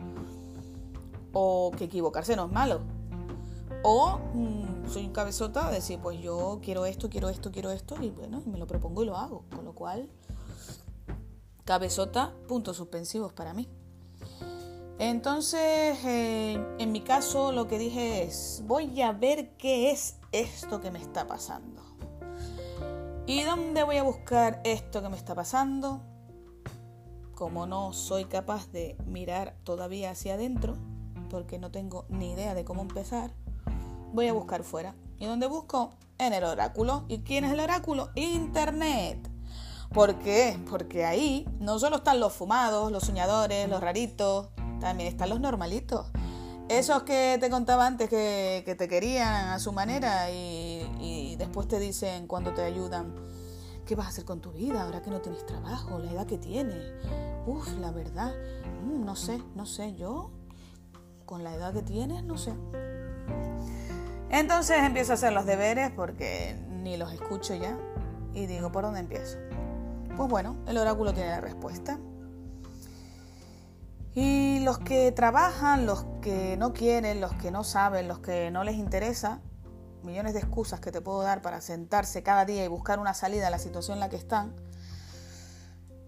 O 1.34 1.70
que 1.76 1.84
equivocarse 1.84 2.34
no 2.34 2.46
es 2.46 2.52
malo. 2.52 2.80
O 3.82 4.18
mm, 4.32 4.88
soy 4.88 5.04
un 5.04 5.12
cabezota 5.12 5.68
de 5.68 5.74
decir, 5.74 5.98
pues 6.02 6.18
yo 6.18 6.60
quiero 6.62 6.86
esto, 6.86 7.10
quiero 7.10 7.28
esto, 7.28 7.52
quiero 7.52 7.70
esto 7.70 7.96
y 8.00 8.08
bueno, 8.08 8.42
me 8.46 8.56
lo 8.56 8.66
propongo 8.66 9.02
y 9.02 9.06
lo 9.06 9.18
hago. 9.18 9.44
Con 9.54 9.66
lo 9.66 9.74
cual, 9.74 10.08
cabezota, 11.64 12.34
puntos 12.46 12.76
suspensivos 12.76 13.32
para 13.32 13.54
mí. 13.54 13.68
Entonces, 14.98 15.98
eh, 16.04 16.64
en 16.78 16.92
mi 16.92 17.00
caso, 17.00 17.50
lo 17.50 17.66
que 17.66 17.78
dije 17.78 18.22
es, 18.22 18.62
voy 18.66 19.02
a 19.02 19.12
ver 19.12 19.56
qué 19.56 19.90
es 19.90 20.16
esto 20.30 20.80
que 20.80 20.90
me 20.90 21.00
está 21.00 21.26
pasando. 21.26 21.82
¿Y 23.26 23.42
dónde 23.42 23.82
voy 23.82 23.96
a 23.96 24.02
buscar 24.02 24.60
esto 24.64 25.02
que 25.02 25.08
me 25.08 25.16
está 25.16 25.34
pasando? 25.34 26.00
Como 27.34 27.66
no 27.66 27.92
soy 27.92 28.26
capaz 28.26 28.70
de 28.70 28.96
mirar 29.06 29.56
todavía 29.64 30.10
hacia 30.10 30.34
adentro, 30.34 30.76
porque 31.28 31.58
no 31.58 31.72
tengo 31.72 32.04
ni 32.08 32.32
idea 32.32 32.54
de 32.54 32.64
cómo 32.64 32.82
empezar, 32.82 33.32
voy 34.12 34.28
a 34.28 34.32
buscar 34.32 34.62
fuera. 34.62 34.94
¿Y 35.18 35.26
dónde 35.26 35.48
busco? 35.48 35.94
En 36.18 36.32
el 36.32 36.44
oráculo. 36.44 37.04
¿Y 37.08 37.20
quién 37.20 37.44
es 37.44 37.52
el 37.52 37.60
oráculo? 37.60 38.10
Internet. 38.14 39.33
¿Por 39.94 40.16
qué? 40.16 40.58
Porque 40.68 41.04
ahí 41.04 41.46
no 41.60 41.78
solo 41.78 41.96
están 41.98 42.18
los 42.18 42.32
fumados, 42.32 42.90
los 42.90 43.04
soñadores, 43.04 43.68
los 43.68 43.80
raritos, 43.80 44.48
también 44.80 45.08
están 45.08 45.28
los 45.28 45.38
normalitos. 45.38 46.08
Esos 46.68 47.04
que 47.04 47.38
te 47.40 47.48
contaba 47.48 47.86
antes 47.86 48.10
que, 48.10 48.74
te 48.76 48.88
querían 48.88 49.50
a 49.50 49.60
su 49.60 49.72
manera 49.72 50.32
y, 50.32 51.36
después 51.38 51.68
te 51.68 51.78
dicen 51.78 52.26
cuando 52.26 52.52
te 52.52 52.62
ayudan, 52.62 53.14
¿qué 53.86 53.94
vas 53.94 54.06
a 54.06 54.08
hacer 54.08 54.24
con 54.24 54.40
tu 54.40 54.50
vida 54.50 54.82
ahora 54.82 55.00
que 55.00 55.10
no 55.10 55.20
tienes 55.20 55.46
trabajo, 55.46 56.00
la 56.00 56.10
edad 56.10 56.26
que 56.26 56.38
tienes? 56.38 56.92
Uf, 57.46 57.68
la 57.78 57.92
verdad, 57.92 58.32
mm, 58.84 59.04
no 59.04 59.14
sé, 59.14 59.40
no 59.54 59.64
sé, 59.64 59.94
yo 59.94 60.32
con 61.24 61.44
la 61.44 61.54
edad 61.54 61.72
que 61.72 61.82
tienes, 61.82 62.24
no 62.24 62.36
sé. 62.36 62.52
Entonces 64.28 64.78
empiezo 64.82 65.12
a 65.12 65.14
hacer 65.14 65.32
los 65.32 65.46
deberes 65.46 65.92
porque 65.92 66.56
ni 66.82 66.96
los 66.96 67.12
escucho 67.12 67.54
ya 67.54 67.78
y 68.32 68.46
digo, 68.46 68.72
¿por 68.72 68.82
dónde 68.82 68.98
empiezo? 68.98 69.38
Pues 70.16 70.28
bueno, 70.28 70.56
el 70.68 70.78
oráculo 70.78 71.12
tiene 71.12 71.30
la 71.30 71.40
respuesta. 71.40 71.98
Y 74.14 74.60
los 74.60 74.78
que 74.78 75.10
trabajan, 75.10 75.86
los 75.86 76.06
que 76.22 76.56
no 76.56 76.72
quieren, 76.72 77.20
los 77.20 77.34
que 77.34 77.50
no 77.50 77.64
saben, 77.64 78.06
los 78.06 78.20
que 78.20 78.52
no 78.52 78.62
les 78.62 78.76
interesa, 78.76 79.40
millones 80.04 80.34
de 80.34 80.38
excusas 80.38 80.78
que 80.78 80.92
te 80.92 81.00
puedo 81.00 81.22
dar 81.22 81.42
para 81.42 81.60
sentarse 81.60 82.22
cada 82.22 82.44
día 82.44 82.64
y 82.64 82.68
buscar 82.68 83.00
una 83.00 83.12
salida 83.12 83.48
a 83.48 83.50
la 83.50 83.58
situación 83.58 83.96
en 83.96 84.00
la 84.00 84.08
que 84.08 84.16
están. 84.16 84.54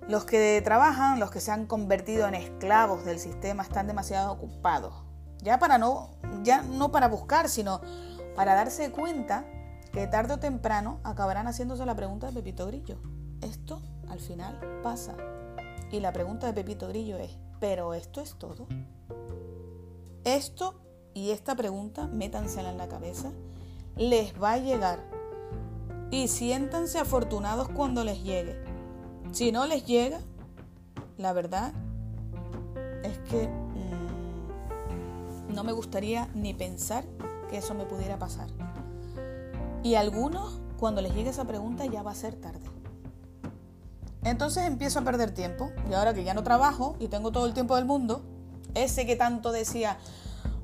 Los 0.06 0.24
que 0.24 0.62
trabajan, 0.64 1.18
los 1.18 1.32
que 1.32 1.40
se 1.40 1.50
han 1.50 1.66
convertido 1.66 2.28
en 2.28 2.36
esclavos 2.36 3.04
del 3.04 3.18
sistema, 3.18 3.64
están 3.64 3.88
demasiado 3.88 4.30
ocupados. 4.30 4.94
Ya 5.42 5.58
para 5.58 5.78
no, 5.78 6.10
ya 6.44 6.62
no 6.62 6.92
para 6.92 7.08
buscar, 7.08 7.48
sino 7.48 7.80
para 8.36 8.54
darse 8.54 8.92
cuenta 8.92 9.44
que 9.92 10.06
tarde 10.06 10.34
o 10.34 10.38
temprano 10.38 11.00
acabarán 11.02 11.48
haciéndose 11.48 11.84
la 11.84 11.96
pregunta 11.96 12.28
de 12.28 12.34
Pepito 12.34 12.68
Grillo. 12.68 13.00
Esto 13.40 13.82
al 14.16 14.22
final 14.22 14.58
pasa. 14.82 15.14
Y 15.92 16.00
la 16.00 16.12
pregunta 16.12 16.46
de 16.46 16.54
Pepito 16.54 16.88
Grillo 16.88 17.18
es, 17.18 17.36
pero 17.60 17.92
esto 17.92 18.22
es 18.22 18.34
todo. 18.36 18.66
Esto 20.24 20.80
y 21.12 21.30
esta 21.30 21.54
pregunta, 21.54 22.06
métansela 22.06 22.70
en 22.70 22.78
la 22.78 22.88
cabeza, 22.88 23.30
les 23.96 24.32
va 24.42 24.54
a 24.54 24.58
llegar. 24.58 25.04
Y 26.10 26.28
siéntanse 26.28 26.98
afortunados 26.98 27.68
cuando 27.68 28.04
les 28.04 28.22
llegue. 28.22 28.58
Si 29.32 29.52
no 29.52 29.66
les 29.66 29.84
llega, 29.84 30.20
la 31.18 31.34
verdad 31.34 31.74
es 33.02 33.18
que 33.18 33.48
mm, 33.48 35.52
no 35.54 35.62
me 35.62 35.72
gustaría 35.72 36.30
ni 36.34 36.54
pensar 36.54 37.04
que 37.50 37.58
eso 37.58 37.74
me 37.74 37.84
pudiera 37.84 38.18
pasar. 38.18 38.48
Y 39.82 39.94
algunos, 39.94 40.58
cuando 40.78 41.02
les 41.02 41.14
llegue 41.14 41.30
esa 41.30 41.44
pregunta, 41.44 41.86
ya 41.86 42.02
va 42.02 42.12
a 42.12 42.14
ser 42.14 42.36
tarde. 42.36 42.76
Entonces 44.26 44.66
empiezo 44.66 44.98
a 44.98 45.02
perder 45.02 45.30
tiempo 45.30 45.70
y 45.88 45.94
ahora 45.94 46.12
que 46.12 46.24
ya 46.24 46.34
no 46.34 46.42
trabajo 46.42 46.96
y 46.98 47.06
tengo 47.06 47.30
todo 47.30 47.46
el 47.46 47.54
tiempo 47.54 47.76
del 47.76 47.84
mundo, 47.84 48.22
ese 48.74 49.06
que 49.06 49.14
tanto 49.14 49.52
decía, 49.52 49.98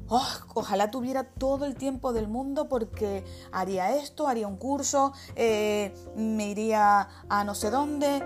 oh, 0.08 0.26
ojalá 0.54 0.90
tuviera 0.90 1.22
todo 1.22 1.64
el 1.64 1.76
tiempo 1.76 2.12
del 2.12 2.26
mundo 2.26 2.68
porque 2.68 3.24
haría 3.52 3.94
esto, 3.94 4.26
haría 4.26 4.48
un 4.48 4.56
curso, 4.56 5.12
eh, 5.36 5.94
me 6.16 6.48
iría 6.48 7.08
a 7.28 7.44
no 7.44 7.54
sé 7.54 7.70
dónde, 7.70 8.24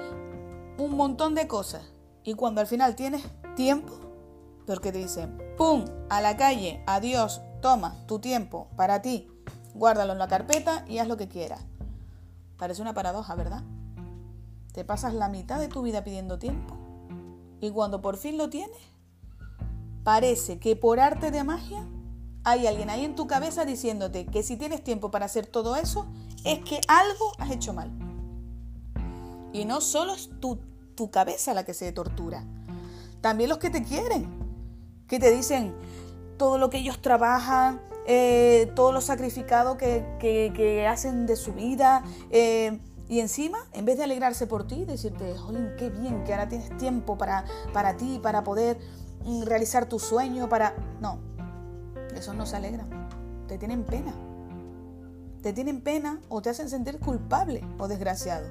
un 0.78 0.96
montón 0.96 1.34
de 1.34 1.46
cosas. 1.46 1.82
Y 2.24 2.32
cuando 2.32 2.62
al 2.62 2.66
final 2.66 2.96
tienes 2.96 3.22
tiempo, 3.56 3.92
porque 4.66 4.90
te 4.90 4.98
dicen, 4.98 5.36
¡pum! 5.58 5.84
A 6.08 6.22
la 6.22 6.38
calle, 6.38 6.82
adiós, 6.86 7.42
toma 7.60 7.94
tu 8.06 8.20
tiempo 8.20 8.68
para 8.74 9.02
ti, 9.02 9.28
guárdalo 9.74 10.14
en 10.14 10.18
la 10.18 10.28
carpeta 10.28 10.86
y 10.88 10.96
haz 10.96 11.08
lo 11.08 11.18
que 11.18 11.28
quieras. 11.28 11.60
Parece 12.56 12.80
una 12.80 12.94
paradoja, 12.94 13.34
¿verdad? 13.34 13.64
Te 14.76 14.84
pasas 14.84 15.14
la 15.14 15.30
mitad 15.30 15.58
de 15.58 15.68
tu 15.68 15.80
vida 15.80 16.04
pidiendo 16.04 16.38
tiempo 16.38 16.76
y 17.62 17.70
cuando 17.70 18.02
por 18.02 18.18
fin 18.18 18.36
lo 18.36 18.50
tienes, 18.50 18.76
parece 20.04 20.58
que 20.58 20.76
por 20.76 21.00
arte 21.00 21.30
de 21.30 21.44
magia 21.44 21.88
hay 22.44 22.66
alguien 22.66 22.90
ahí 22.90 23.06
en 23.06 23.14
tu 23.14 23.26
cabeza 23.26 23.64
diciéndote 23.64 24.26
que 24.26 24.42
si 24.42 24.58
tienes 24.58 24.84
tiempo 24.84 25.10
para 25.10 25.24
hacer 25.24 25.46
todo 25.46 25.76
eso, 25.76 26.06
es 26.44 26.58
que 26.58 26.82
algo 26.88 27.32
has 27.38 27.52
hecho 27.52 27.72
mal. 27.72 27.90
Y 29.54 29.64
no 29.64 29.80
solo 29.80 30.12
es 30.12 30.28
tu, 30.40 30.58
tu 30.94 31.10
cabeza 31.10 31.54
la 31.54 31.64
que 31.64 31.72
se 31.72 31.90
tortura, 31.92 32.44
también 33.22 33.48
los 33.48 33.56
que 33.56 33.70
te 33.70 33.82
quieren, 33.82 34.28
que 35.08 35.18
te 35.18 35.34
dicen 35.34 35.74
todo 36.36 36.58
lo 36.58 36.68
que 36.68 36.76
ellos 36.76 37.00
trabajan, 37.00 37.80
eh, 38.06 38.70
todo 38.76 38.92
lo 38.92 39.00
sacrificado 39.00 39.78
que, 39.78 40.04
que, 40.20 40.86
hacen 40.86 41.24
de 41.24 41.36
su 41.36 41.54
vida. 41.54 42.04
Eh, 42.30 42.78
y 43.08 43.20
encima, 43.20 43.58
en 43.72 43.84
vez 43.84 43.96
de 43.98 44.04
alegrarse 44.04 44.46
por 44.46 44.66
ti, 44.66 44.84
decirte, 44.84 45.32
oye, 45.46 45.74
qué 45.78 45.90
bien 45.90 46.24
que 46.24 46.32
ahora 46.32 46.48
tienes 46.48 46.76
tiempo 46.76 47.16
para, 47.16 47.44
para 47.72 47.96
ti, 47.96 48.18
para 48.20 48.42
poder 48.42 48.78
mm, 49.24 49.42
realizar 49.44 49.88
tu 49.88 49.98
sueño, 49.98 50.48
para... 50.48 50.74
No, 51.00 51.20
esos 52.16 52.34
no 52.34 52.46
se 52.46 52.56
alegran, 52.56 52.88
te 53.46 53.58
tienen 53.58 53.84
pena. 53.84 54.12
Te 55.40 55.52
tienen 55.52 55.82
pena 55.82 56.20
o 56.28 56.42
te 56.42 56.50
hacen 56.50 56.68
sentir 56.68 56.98
culpable 56.98 57.62
o 57.78 57.86
desgraciado. 57.86 58.50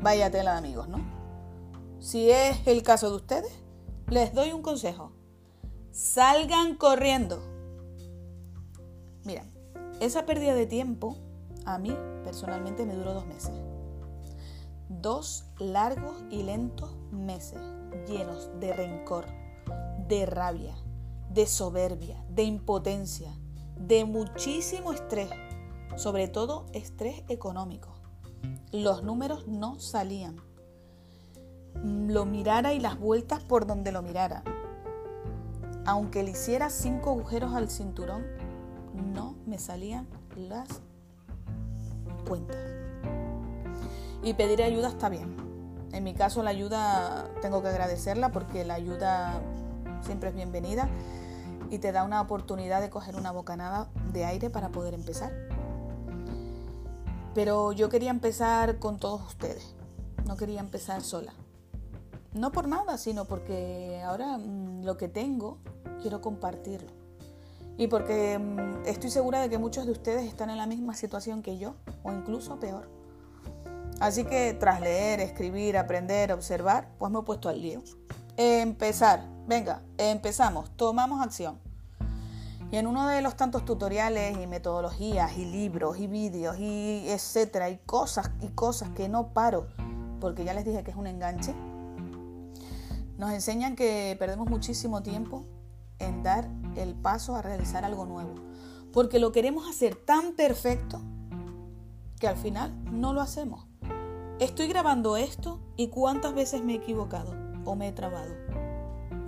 Vaya 0.00 0.30
tela 0.30 0.56
amigos, 0.56 0.88
¿no? 0.88 0.98
Si 1.98 2.30
es 2.30 2.64
el 2.66 2.84
caso 2.84 3.10
de 3.10 3.16
ustedes, 3.16 3.52
les 4.08 4.32
doy 4.32 4.52
un 4.52 4.62
consejo. 4.62 5.10
Salgan 5.90 6.76
corriendo. 6.76 7.42
Mira, 9.24 9.44
esa 9.98 10.24
pérdida 10.26 10.54
de 10.54 10.66
tiempo 10.66 11.16
a 11.66 11.78
mí 11.78 11.94
personalmente 12.22 12.86
me 12.86 12.94
duró 12.94 13.12
dos 13.12 13.26
meses 13.26 13.50
dos 14.90 15.44
largos 15.58 16.24
y 16.30 16.42
lentos 16.42 16.96
meses 17.12 17.60
llenos 18.08 18.50
de 18.58 18.72
rencor, 18.72 19.26
de 20.08 20.26
rabia, 20.26 20.74
de 21.30 21.46
soberbia, 21.46 22.24
de 22.28 22.42
impotencia, 22.42 23.30
de 23.76 24.04
muchísimo 24.04 24.92
estrés, 24.92 25.30
sobre 25.96 26.26
todo 26.26 26.66
estrés 26.72 27.22
económico. 27.28 27.94
Los 28.72 29.04
números 29.04 29.46
no 29.46 29.78
salían. 29.78 30.36
Lo 31.84 32.26
mirara 32.26 32.72
y 32.72 32.80
las 32.80 32.98
vueltas 32.98 33.44
por 33.44 33.66
donde 33.66 33.92
lo 33.92 34.02
mirara. 34.02 34.42
Aunque 35.86 36.24
le 36.24 36.32
hiciera 36.32 36.68
cinco 36.68 37.10
agujeros 37.10 37.54
al 37.54 37.70
cinturón, 37.70 38.24
no 38.92 39.36
me 39.46 39.58
salían 39.58 40.08
las 40.36 40.68
cuentas. 42.26 42.89
Y 44.22 44.34
pedir 44.34 44.62
ayuda 44.62 44.88
está 44.88 45.08
bien. 45.08 45.36
En 45.92 46.04
mi 46.04 46.14
caso 46.14 46.42
la 46.42 46.50
ayuda 46.50 47.28
tengo 47.40 47.62
que 47.62 47.68
agradecerla 47.68 48.30
porque 48.30 48.64
la 48.64 48.74
ayuda 48.74 49.40
siempre 50.02 50.28
es 50.28 50.34
bienvenida 50.34 50.88
y 51.70 51.78
te 51.78 51.92
da 51.92 52.04
una 52.04 52.20
oportunidad 52.20 52.80
de 52.80 52.90
coger 52.90 53.16
una 53.16 53.30
bocanada 53.30 53.88
de 54.12 54.24
aire 54.24 54.50
para 54.50 54.68
poder 54.70 54.94
empezar. 54.94 55.32
Pero 57.34 57.72
yo 57.72 57.88
quería 57.88 58.10
empezar 58.10 58.78
con 58.78 58.98
todos 58.98 59.22
ustedes, 59.26 59.74
no 60.26 60.36
quería 60.36 60.60
empezar 60.60 61.02
sola. 61.02 61.32
No 62.32 62.52
por 62.52 62.68
nada, 62.68 62.98
sino 62.98 63.24
porque 63.24 64.02
ahora 64.04 64.38
mm, 64.38 64.84
lo 64.84 64.96
que 64.96 65.08
tengo 65.08 65.58
quiero 66.02 66.20
compartirlo. 66.20 66.90
Y 67.76 67.86
porque 67.86 68.38
mm, 68.38 68.86
estoy 68.86 69.10
segura 69.10 69.40
de 69.40 69.48
que 69.48 69.58
muchos 69.58 69.86
de 69.86 69.92
ustedes 69.92 70.26
están 70.26 70.50
en 70.50 70.58
la 70.58 70.66
misma 70.66 70.94
situación 70.94 71.42
que 71.42 71.58
yo, 71.58 71.74
o 72.02 72.12
incluso 72.12 72.60
peor. 72.60 72.99
Así 74.00 74.24
que 74.24 74.54
tras 74.54 74.80
leer, 74.80 75.20
escribir, 75.20 75.76
aprender, 75.76 76.32
observar, 76.32 76.88
pues 76.98 77.12
me 77.12 77.18
he 77.18 77.22
puesto 77.22 77.50
al 77.50 77.60
lío. 77.60 77.82
Empezar, 78.38 79.28
venga, 79.46 79.82
empezamos, 79.98 80.74
tomamos 80.76 81.20
acción. 81.22 81.60
Y 82.72 82.76
en 82.76 82.86
uno 82.86 83.06
de 83.06 83.20
los 83.20 83.36
tantos 83.36 83.64
tutoriales 83.66 84.38
y 84.38 84.46
metodologías 84.46 85.36
y 85.36 85.44
libros 85.44 85.98
y 85.98 86.06
vídeos 86.06 86.58
y 86.58 87.08
etcétera, 87.08 87.68
y 87.68 87.76
cosas 87.76 88.30
y 88.40 88.48
cosas 88.48 88.88
que 88.90 89.10
no 89.10 89.34
paro, 89.34 89.66
porque 90.18 90.44
ya 90.44 90.54
les 90.54 90.64
dije 90.64 90.82
que 90.82 90.92
es 90.92 90.96
un 90.96 91.06
enganche, 91.06 91.54
nos 93.18 93.32
enseñan 93.32 93.76
que 93.76 94.16
perdemos 94.18 94.48
muchísimo 94.48 95.02
tiempo 95.02 95.44
en 95.98 96.22
dar 96.22 96.48
el 96.76 96.94
paso 96.94 97.34
a 97.34 97.42
realizar 97.42 97.84
algo 97.84 98.06
nuevo, 98.06 98.34
porque 98.94 99.18
lo 99.18 99.30
queremos 99.30 99.68
hacer 99.68 99.94
tan 99.94 100.32
perfecto 100.32 101.02
que 102.18 102.28
al 102.28 102.36
final 102.36 102.72
no 102.90 103.12
lo 103.12 103.20
hacemos. 103.20 103.69
Estoy 104.40 104.68
grabando 104.68 105.18
esto 105.18 105.60
y 105.76 105.88
cuántas 105.88 106.32
veces 106.32 106.64
me 106.64 106.72
he 106.72 106.76
equivocado 106.76 107.34
o 107.66 107.76
me 107.76 107.88
he 107.88 107.92
trabado. 107.92 108.32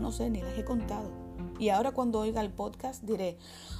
No 0.00 0.11
sé, 0.11 0.31
ni 0.31 0.40
les 0.40 0.57
he 0.57 0.64
contado. 0.64 1.11
Y 1.59 1.69
ahora 1.69 1.92
cuando 1.92 2.21
oiga 2.21 2.40
el 2.40 2.50
podcast 2.50 3.02
diré, 3.02 3.37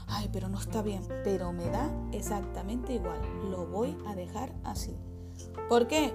ay, 0.09 0.29
pero 0.31 0.51
no 0.51 0.59
está 0.61 0.83
bien, 0.83 1.03
pero 1.25 1.51
me 1.55 1.71
da 1.71 1.91
exactamente 2.12 2.93
igual, 2.93 3.19
lo 3.51 3.65
voy 3.65 3.97
a 4.07 4.15
dejar 4.15 4.53
así. 4.62 4.95
¿Por 5.71 5.87
qué? 5.87 6.12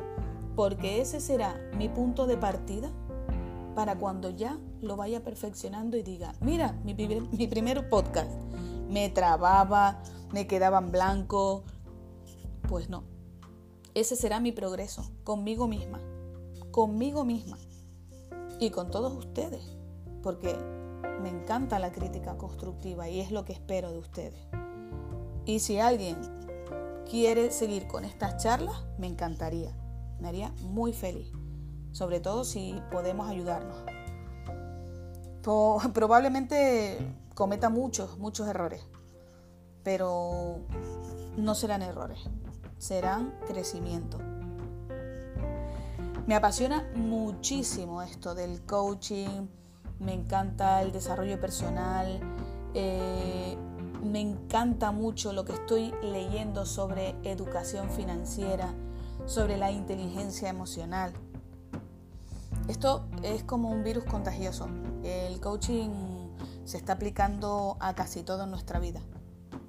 Porque 0.55 1.01
ese 1.01 1.19
será 1.19 1.59
mi 1.75 1.89
punto 1.89 2.27
de 2.27 2.37
partida 2.37 2.91
para 3.73 3.97
cuando 3.97 4.29
ya 4.29 4.59
lo 4.81 4.97
vaya 4.97 5.23
perfeccionando 5.23 5.97
y 5.97 6.03
diga, 6.03 6.35
mira, 6.41 6.73
mi, 6.83 6.93
mi 6.93 7.47
primer 7.47 7.89
podcast, 7.89 8.29
me 8.87 9.09
trababa, 9.09 9.99
me 10.31 10.45
quedaba 10.45 10.77
en 10.77 10.91
blanco. 10.91 11.63
Pues 12.69 12.87
no, 12.87 13.16
ese 13.99 14.15
será 14.15 14.39
mi 14.39 14.51
progreso 14.51 15.09
conmigo 15.23 15.67
misma, 15.67 15.99
conmigo 16.69 17.25
misma 17.25 17.57
y 18.59 18.69
con 18.69 18.91
todos 18.91 19.13
ustedes, 19.13 19.75
porque 20.21 20.55
me 21.23 21.29
encanta 21.29 21.79
la 21.79 21.91
crítica 21.91 22.37
constructiva 22.37 23.09
y 23.09 23.19
es 23.19 23.31
lo 23.31 23.43
que 23.43 23.53
espero 23.53 23.91
de 23.91 23.97
ustedes. 23.97 24.39
Y 25.45 25.59
si 25.59 25.79
alguien 25.79 26.17
quiere 27.09 27.51
seguir 27.51 27.87
con 27.87 28.05
estas 28.05 28.37
charlas, 28.43 28.83
me 28.99 29.07
encantaría. 29.07 29.75
Me 30.19 30.27
haría 30.27 30.51
muy 30.61 30.93
feliz. 30.93 31.31
Sobre 31.91 32.19
todo 32.19 32.43
si 32.43 32.79
podemos 32.91 33.27
ayudarnos. 33.27 33.77
probablemente 35.93 36.99
cometa 37.33 37.69
muchos, 37.69 38.19
muchos 38.19 38.47
errores. 38.47 38.83
Pero 39.83 40.59
no 41.37 41.55
serán 41.55 41.81
errores. 41.81 42.19
Serán 42.77 43.33
crecimiento. 43.47 44.17
Me 46.27 46.35
apasiona 46.35 46.85
muchísimo 46.95 48.01
esto 48.01 48.35
del 48.35 48.61
coaching, 48.65 49.47
me 49.99 50.13
encanta 50.13 50.81
el 50.81 50.91
desarrollo 50.91 51.39
personal, 51.39 52.19
eh, 52.73 53.57
me 54.03 54.19
encanta 54.19 54.91
mucho 54.91 55.33
lo 55.33 55.45
que 55.45 55.53
estoy 55.53 55.93
leyendo 56.03 56.65
sobre 56.65 57.15
educación 57.23 57.89
financiera, 57.89 58.73
sobre 59.25 59.57
la 59.57 59.71
inteligencia 59.71 60.49
emocional. 60.49 61.13
Esto 62.67 63.07
es 63.23 63.43
como 63.43 63.69
un 63.69 63.83
virus 63.83 64.03
contagioso. 64.03 64.67
El 65.03 65.39
coaching 65.39 65.89
se 66.65 66.77
está 66.77 66.93
aplicando 66.93 67.77
a 67.79 67.95
casi 67.95 68.23
todo 68.23 68.43
en 68.43 68.51
nuestra 68.51 68.79
vida. 68.79 68.99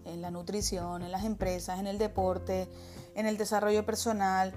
En 0.04 0.20
la 0.20 0.30
nutrición, 0.30 1.02
en 1.02 1.12
las 1.12 1.24
empresas, 1.24 1.78
en 1.78 1.86
el 1.86 1.98
deporte, 1.98 2.68
en 3.18 3.26
el 3.26 3.36
desarrollo 3.36 3.84
personal, 3.84 4.54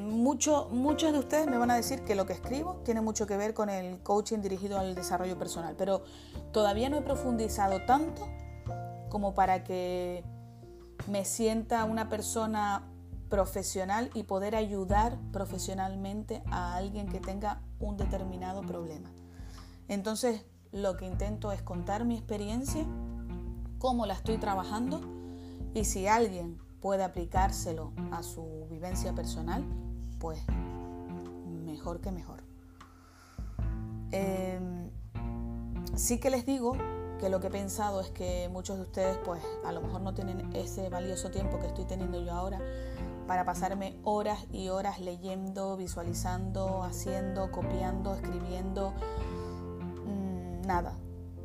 muchos 0.00 1.12
de 1.12 1.18
ustedes 1.18 1.46
me 1.46 1.58
van 1.58 1.70
a 1.70 1.76
decir 1.76 2.02
que 2.02 2.14
lo 2.14 2.24
que 2.24 2.32
escribo 2.32 2.80
tiene 2.82 3.02
mucho 3.02 3.26
que 3.26 3.36
ver 3.36 3.52
con 3.52 3.68
el 3.68 4.02
coaching 4.02 4.38
dirigido 4.38 4.78
al 4.78 4.94
desarrollo 4.94 5.38
personal, 5.38 5.74
pero 5.76 6.02
todavía 6.50 6.88
no 6.88 6.96
he 6.96 7.02
profundizado 7.02 7.84
tanto 7.84 8.26
como 9.10 9.34
para 9.34 9.64
que 9.64 10.24
me 11.08 11.26
sienta 11.26 11.84
una 11.84 12.08
persona 12.08 12.88
profesional 13.28 14.10
y 14.14 14.22
poder 14.22 14.56
ayudar 14.56 15.18
profesionalmente 15.30 16.42
a 16.50 16.74
alguien 16.74 17.06
que 17.06 17.20
tenga 17.20 17.60
un 17.80 17.98
determinado 17.98 18.62
problema. 18.62 19.10
Entonces, 19.88 20.46
lo 20.72 20.96
que 20.96 21.04
intento 21.04 21.52
es 21.52 21.60
contar 21.60 22.06
mi 22.06 22.16
experiencia, 22.16 22.86
cómo 23.78 24.06
la 24.06 24.14
estoy 24.14 24.38
trabajando 24.38 25.02
y 25.74 25.84
si 25.84 26.06
alguien 26.06 26.58
puede 26.80 27.04
aplicárselo 27.04 27.92
a 28.10 28.22
su 28.22 28.66
vivencia 28.70 29.14
personal, 29.14 29.64
pues 30.18 30.40
mejor 31.64 32.00
que 32.00 32.10
mejor. 32.10 32.42
Em, 34.12 34.90
sí 35.94 36.18
que 36.18 36.30
les 36.30 36.44
digo 36.46 36.72
que 37.20 37.28
lo 37.28 37.40
que 37.40 37.48
he 37.48 37.50
pensado 37.50 38.00
es 38.00 38.10
que 38.10 38.48
muchos 38.50 38.76
de 38.76 38.82
ustedes 38.82 39.18
pues 39.24 39.42
a 39.64 39.72
lo 39.72 39.82
mejor 39.82 40.00
no 40.00 40.14
tienen 40.14 40.54
ese 40.56 40.88
valioso 40.88 41.30
tiempo 41.30 41.58
que 41.58 41.66
estoy 41.66 41.84
teniendo 41.84 42.20
yo 42.20 42.32
ahora 42.32 42.58
para 43.26 43.44
pasarme 43.44 43.96
horas 44.02 44.46
y 44.50 44.70
horas 44.70 44.98
leyendo, 45.00 45.76
visualizando, 45.76 46.82
haciendo, 46.82 47.52
copiando, 47.52 48.14
escribiendo, 48.14 48.92
mm, 50.04 50.66
nada. 50.66 50.94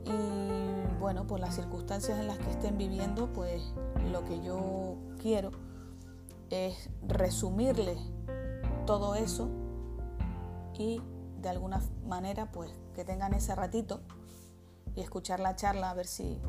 Y 0.06 1.00
bueno, 1.00 1.28
por 1.28 1.40
las 1.40 1.56
circunstancias 1.56 2.18
en 2.18 2.28
las 2.28 2.40
que 2.40 2.50
estén 2.50 2.78
viviendo, 2.78 3.32
pues 3.34 3.74
lo 4.12 4.24
que 4.24 4.42
yo 4.42 4.95
quiero 5.26 5.50
es 6.52 6.92
resumirles 7.02 7.98
todo 8.86 9.16
eso 9.16 9.50
y 10.78 11.02
de 11.42 11.50
alguna 11.50 11.82
manera 12.06 12.52
pues 12.52 12.70
que 12.94 13.04
tengan 13.06 13.34
ese 13.34 13.56
ratito 13.56 14.02
y 14.94 15.02
escuchar 15.02 15.40
la 15.40 15.56
charla 15.56 15.90
a 15.90 15.96
ver 15.96 16.06
si 16.06 16.40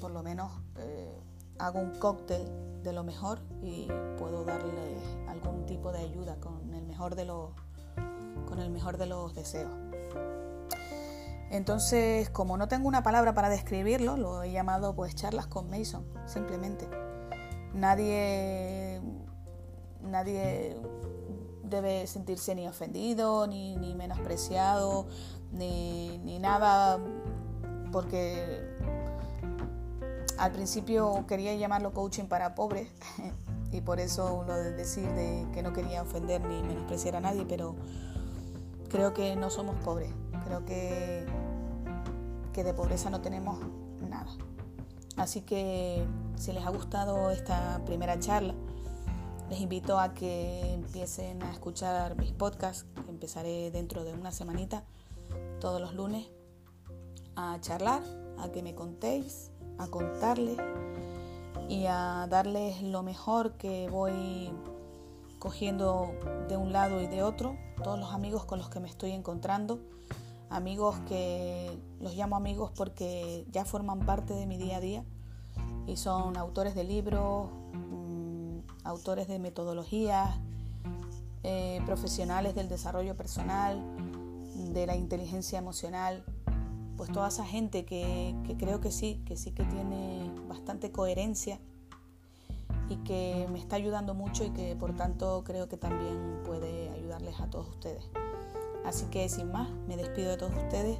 por 0.00 0.10
lo 0.10 0.24
menos 0.24 0.50
eh, 0.78 1.16
hago 1.60 1.78
un 1.78 1.94
cóctel 2.00 2.82
de 2.82 2.92
lo 2.92 3.04
mejor 3.04 3.38
y 3.62 3.86
puedo 4.18 4.44
darle 4.44 4.96
algún 5.28 5.64
tipo 5.66 5.92
de 5.92 6.00
ayuda 6.00 6.40
con 6.40 6.74
el 6.74 6.84
mejor 6.84 7.14
de 7.14 7.24
los 7.24 7.50
con 8.46 8.58
el 8.58 8.70
mejor 8.70 8.98
de 8.98 9.06
los 9.06 9.32
deseos. 9.32 9.70
Entonces, 11.52 12.30
como 12.30 12.56
no 12.56 12.66
tengo 12.66 12.88
una 12.88 13.04
palabra 13.04 13.32
para 13.32 13.48
describirlo, 13.48 14.16
lo 14.16 14.42
he 14.42 14.50
llamado 14.50 14.96
pues 14.96 15.14
charlas 15.14 15.46
con 15.46 15.70
Mason, 15.70 16.04
simplemente. 16.26 17.01
Nadie 17.74 19.00
nadie 20.02 20.76
debe 21.64 22.06
sentirse 22.06 22.54
ni 22.54 22.66
ofendido, 22.66 23.46
ni, 23.46 23.94
menospreciado, 23.94 25.06
ni, 25.52 26.38
nada, 26.38 26.98
porque 27.90 28.60
al 30.38 30.52
principio 30.52 31.24
quería 31.26 31.54
llamarlo 31.54 31.92
coaching 31.92 32.24
para 32.24 32.54
pobres 32.54 32.88
y 33.72 33.80
por 33.80 34.00
eso 34.00 34.44
lo 34.46 34.56
de 34.56 34.72
decir 34.72 35.08
de 35.12 35.46
que 35.52 35.62
no 35.62 35.72
quería 35.72 36.02
ofender 36.02 36.40
ni 36.42 36.62
menospreciar 36.62 37.16
a 37.16 37.20
nadie, 37.20 37.44
pero 37.48 37.76
creo 38.90 39.14
que 39.14 39.36
no 39.36 39.50
somos 39.50 39.76
pobres, 39.76 40.10
creo 40.44 40.64
que, 40.64 41.24
que 42.52 42.64
de 42.64 42.74
pobreza 42.74 43.08
no 43.08 43.20
tenemos 43.20 43.58
nada. 44.08 44.30
Así 45.22 45.42
que 45.42 46.04
si 46.34 46.52
les 46.52 46.66
ha 46.66 46.70
gustado 46.70 47.30
esta 47.30 47.80
primera 47.86 48.18
charla, 48.18 48.54
les 49.50 49.60
invito 49.60 50.00
a 50.00 50.14
que 50.14 50.74
empiecen 50.74 51.40
a 51.44 51.52
escuchar 51.52 52.16
mis 52.16 52.32
podcasts, 52.32 52.86
que 53.04 53.08
empezaré 53.08 53.70
dentro 53.70 54.02
de 54.02 54.14
una 54.14 54.32
semanita, 54.32 54.82
todos 55.60 55.80
los 55.80 55.94
lunes, 55.94 56.26
a 57.36 57.56
charlar, 57.60 58.02
a 58.36 58.50
que 58.50 58.64
me 58.64 58.74
contéis, 58.74 59.52
a 59.78 59.86
contarles 59.86 60.58
y 61.68 61.86
a 61.86 62.26
darles 62.28 62.82
lo 62.82 63.04
mejor 63.04 63.52
que 63.52 63.88
voy 63.90 64.50
cogiendo 65.38 66.16
de 66.48 66.56
un 66.56 66.72
lado 66.72 67.00
y 67.00 67.06
de 67.06 67.22
otro, 67.22 67.56
todos 67.84 67.96
los 67.96 68.12
amigos 68.12 68.44
con 68.44 68.58
los 68.58 68.70
que 68.70 68.80
me 68.80 68.88
estoy 68.88 69.12
encontrando, 69.12 69.78
amigos 70.52 70.96
que 71.08 71.78
los 72.00 72.14
llamo 72.14 72.36
amigos 72.36 72.70
porque 72.76 73.46
ya 73.50 73.64
forman 73.64 74.00
parte 74.00 74.34
de 74.34 74.46
mi 74.46 74.58
día 74.58 74.76
a 74.76 74.80
día 74.80 75.04
y 75.86 75.96
son 75.96 76.36
autores 76.36 76.74
de 76.74 76.84
libros, 76.84 77.48
autores 78.84 79.28
de 79.28 79.38
metodologías, 79.38 80.38
eh, 81.42 81.80
profesionales 81.86 82.54
del 82.54 82.68
desarrollo 82.68 83.16
personal, 83.16 83.82
de 84.72 84.86
la 84.86 84.96
inteligencia 84.96 85.58
emocional, 85.58 86.24
pues 86.96 87.10
toda 87.10 87.28
esa 87.28 87.44
gente 87.44 87.84
que, 87.84 88.36
creo 88.58 88.80
que 88.80 88.92
sí, 88.92 89.22
que 89.26 89.36
sí 89.36 89.50
que 89.52 89.64
tiene 89.64 90.30
bastante 90.48 90.92
coherencia 90.92 91.58
y 92.88 92.96
que 92.98 93.48
me 93.50 93.58
está 93.58 93.76
ayudando 93.76 94.14
mucho 94.14 94.44
y 94.44 94.50
que 94.50 94.76
por 94.76 94.94
tanto 94.94 95.42
creo 95.44 95.68
que 95.68 95.76
también 95.76 96.42
puede 96.44 96.90
ayudarles 96.90 97.40
a 97.40 97.48
todos 97.48 97.68
ustedes. 97.68 98.08
Así 98.84 99.06
que 99.06 99.28
sin 99.28 99.52
más, 99.52 99.70
me 99.86 99.96
despido 99.96 100.30
de 100.30 100.36
todos 100.36 100.54
ustedes, 100.56 100.98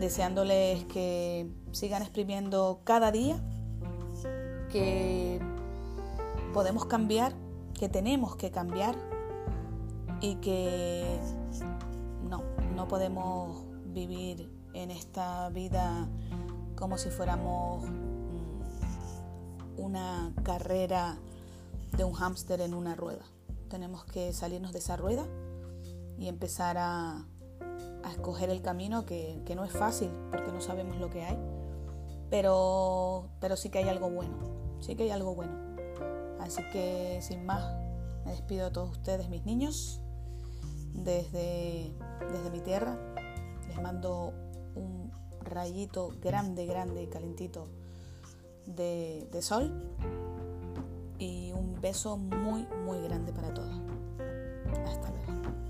deseándoles 0.00 0.84
que 0.84 1.50
sigan 1.72 2.02
exprimiendo 2.02 2.80
cada 2.84 3.12
día, 3.12 3.42
que 4.70 5.40
podemos 6.52 6.86
cambiar, 6.86 7.34
que 7.78 7.88
tenemos 7.88 8.36
que 8.36 8.50
cambiar 8.50 8.96
y 10.20 10.36
que 10.36 11.18
no, 12.28 12.42
no 12.74 12.88
podemos 12.88 13.64
vivir 13.86 14.50
en 14.74 14.90
esta 14.90 15.48
vida 15.50 16.08
como 16.76 16.98
si 16.98 17.10
fuéramos 17.10 17.84
mm, 17.84 19.78
una 19.78 20.32
carrera 20.42 21.18
de 21.96 22.04
un 22.04 22.12
hámster 22.12 22.60
en 22.60 22.74
una 22.74 22.94
rueda. 22.94 23.24
Tenemos 23.68 24.04
que 24.04 24.32
salirnos 24.32 24.72
de 24.72 24.78
esa 24.78 24.96
rueda 24.96 25.26
y 26.18 26.28
empezar 26.28 26.76
a, 26.78 27.26
escoger 28.10 28.48
el 28.48 28.62
camino 28.62 29.04
que, 29.04 29.42
que, 29.44 29.54
no 29.54 29.64
es 29.64 29.72
fácil 29.72 30.10
porque 30.30 30.50
no 30.50 30.62
sabemos 30.62 30.96
lo 30.96 31.10
que 31.10 31.24
hay, 31.24 31.38
pero, 32.30 33.28
pero 33.38 33.54
sí 33.54 33.68
que 33.68 33.78
hay 33.78 33.88
algo 33.88 34.08
bueno, 34.08 34.36
sí 34.80 34.96
que 34.96 35.04
hay 35.04 35.10
algo 35.10 35.34
bueno. 35.34 35.52
Así 36.40 36.62
que 36.72 37.18
sin 37.20 37.44
más, 37.44 37.76
me 38.24 38.30
despido 38.32 38.66
de 38.66 38.70
todos 38.70 38.90
ustedes, 38.90 39.28
mis 39.28 39.44
niños, 39.44 40.00
desde, 40.94 41.92
desde 42.32 42.50
mi 42.50 42.60
tierra. 42.60 42.96
Les 43.68 43.80
mando 43.80 44.32
un 44.74 45.12
rayito 45.42 46.12
grande, 46.20 46.66
grande 46.66 47.02
y 47.02 47.06
calentito 47.06 47.66
de, 48.66 49.28
de 49.30 49.42
sol 49.42 49.72
y 51.18 51.52
un 51.52 51.80
beso 51.80 52.16
muy, 52.16 52.66
muy 52.84 53.00
grande 53.02 53.32
para 53.32 53.52
todos. 53.52 53.74
Hasta 54.86 55.10
luego. 55.10 55.67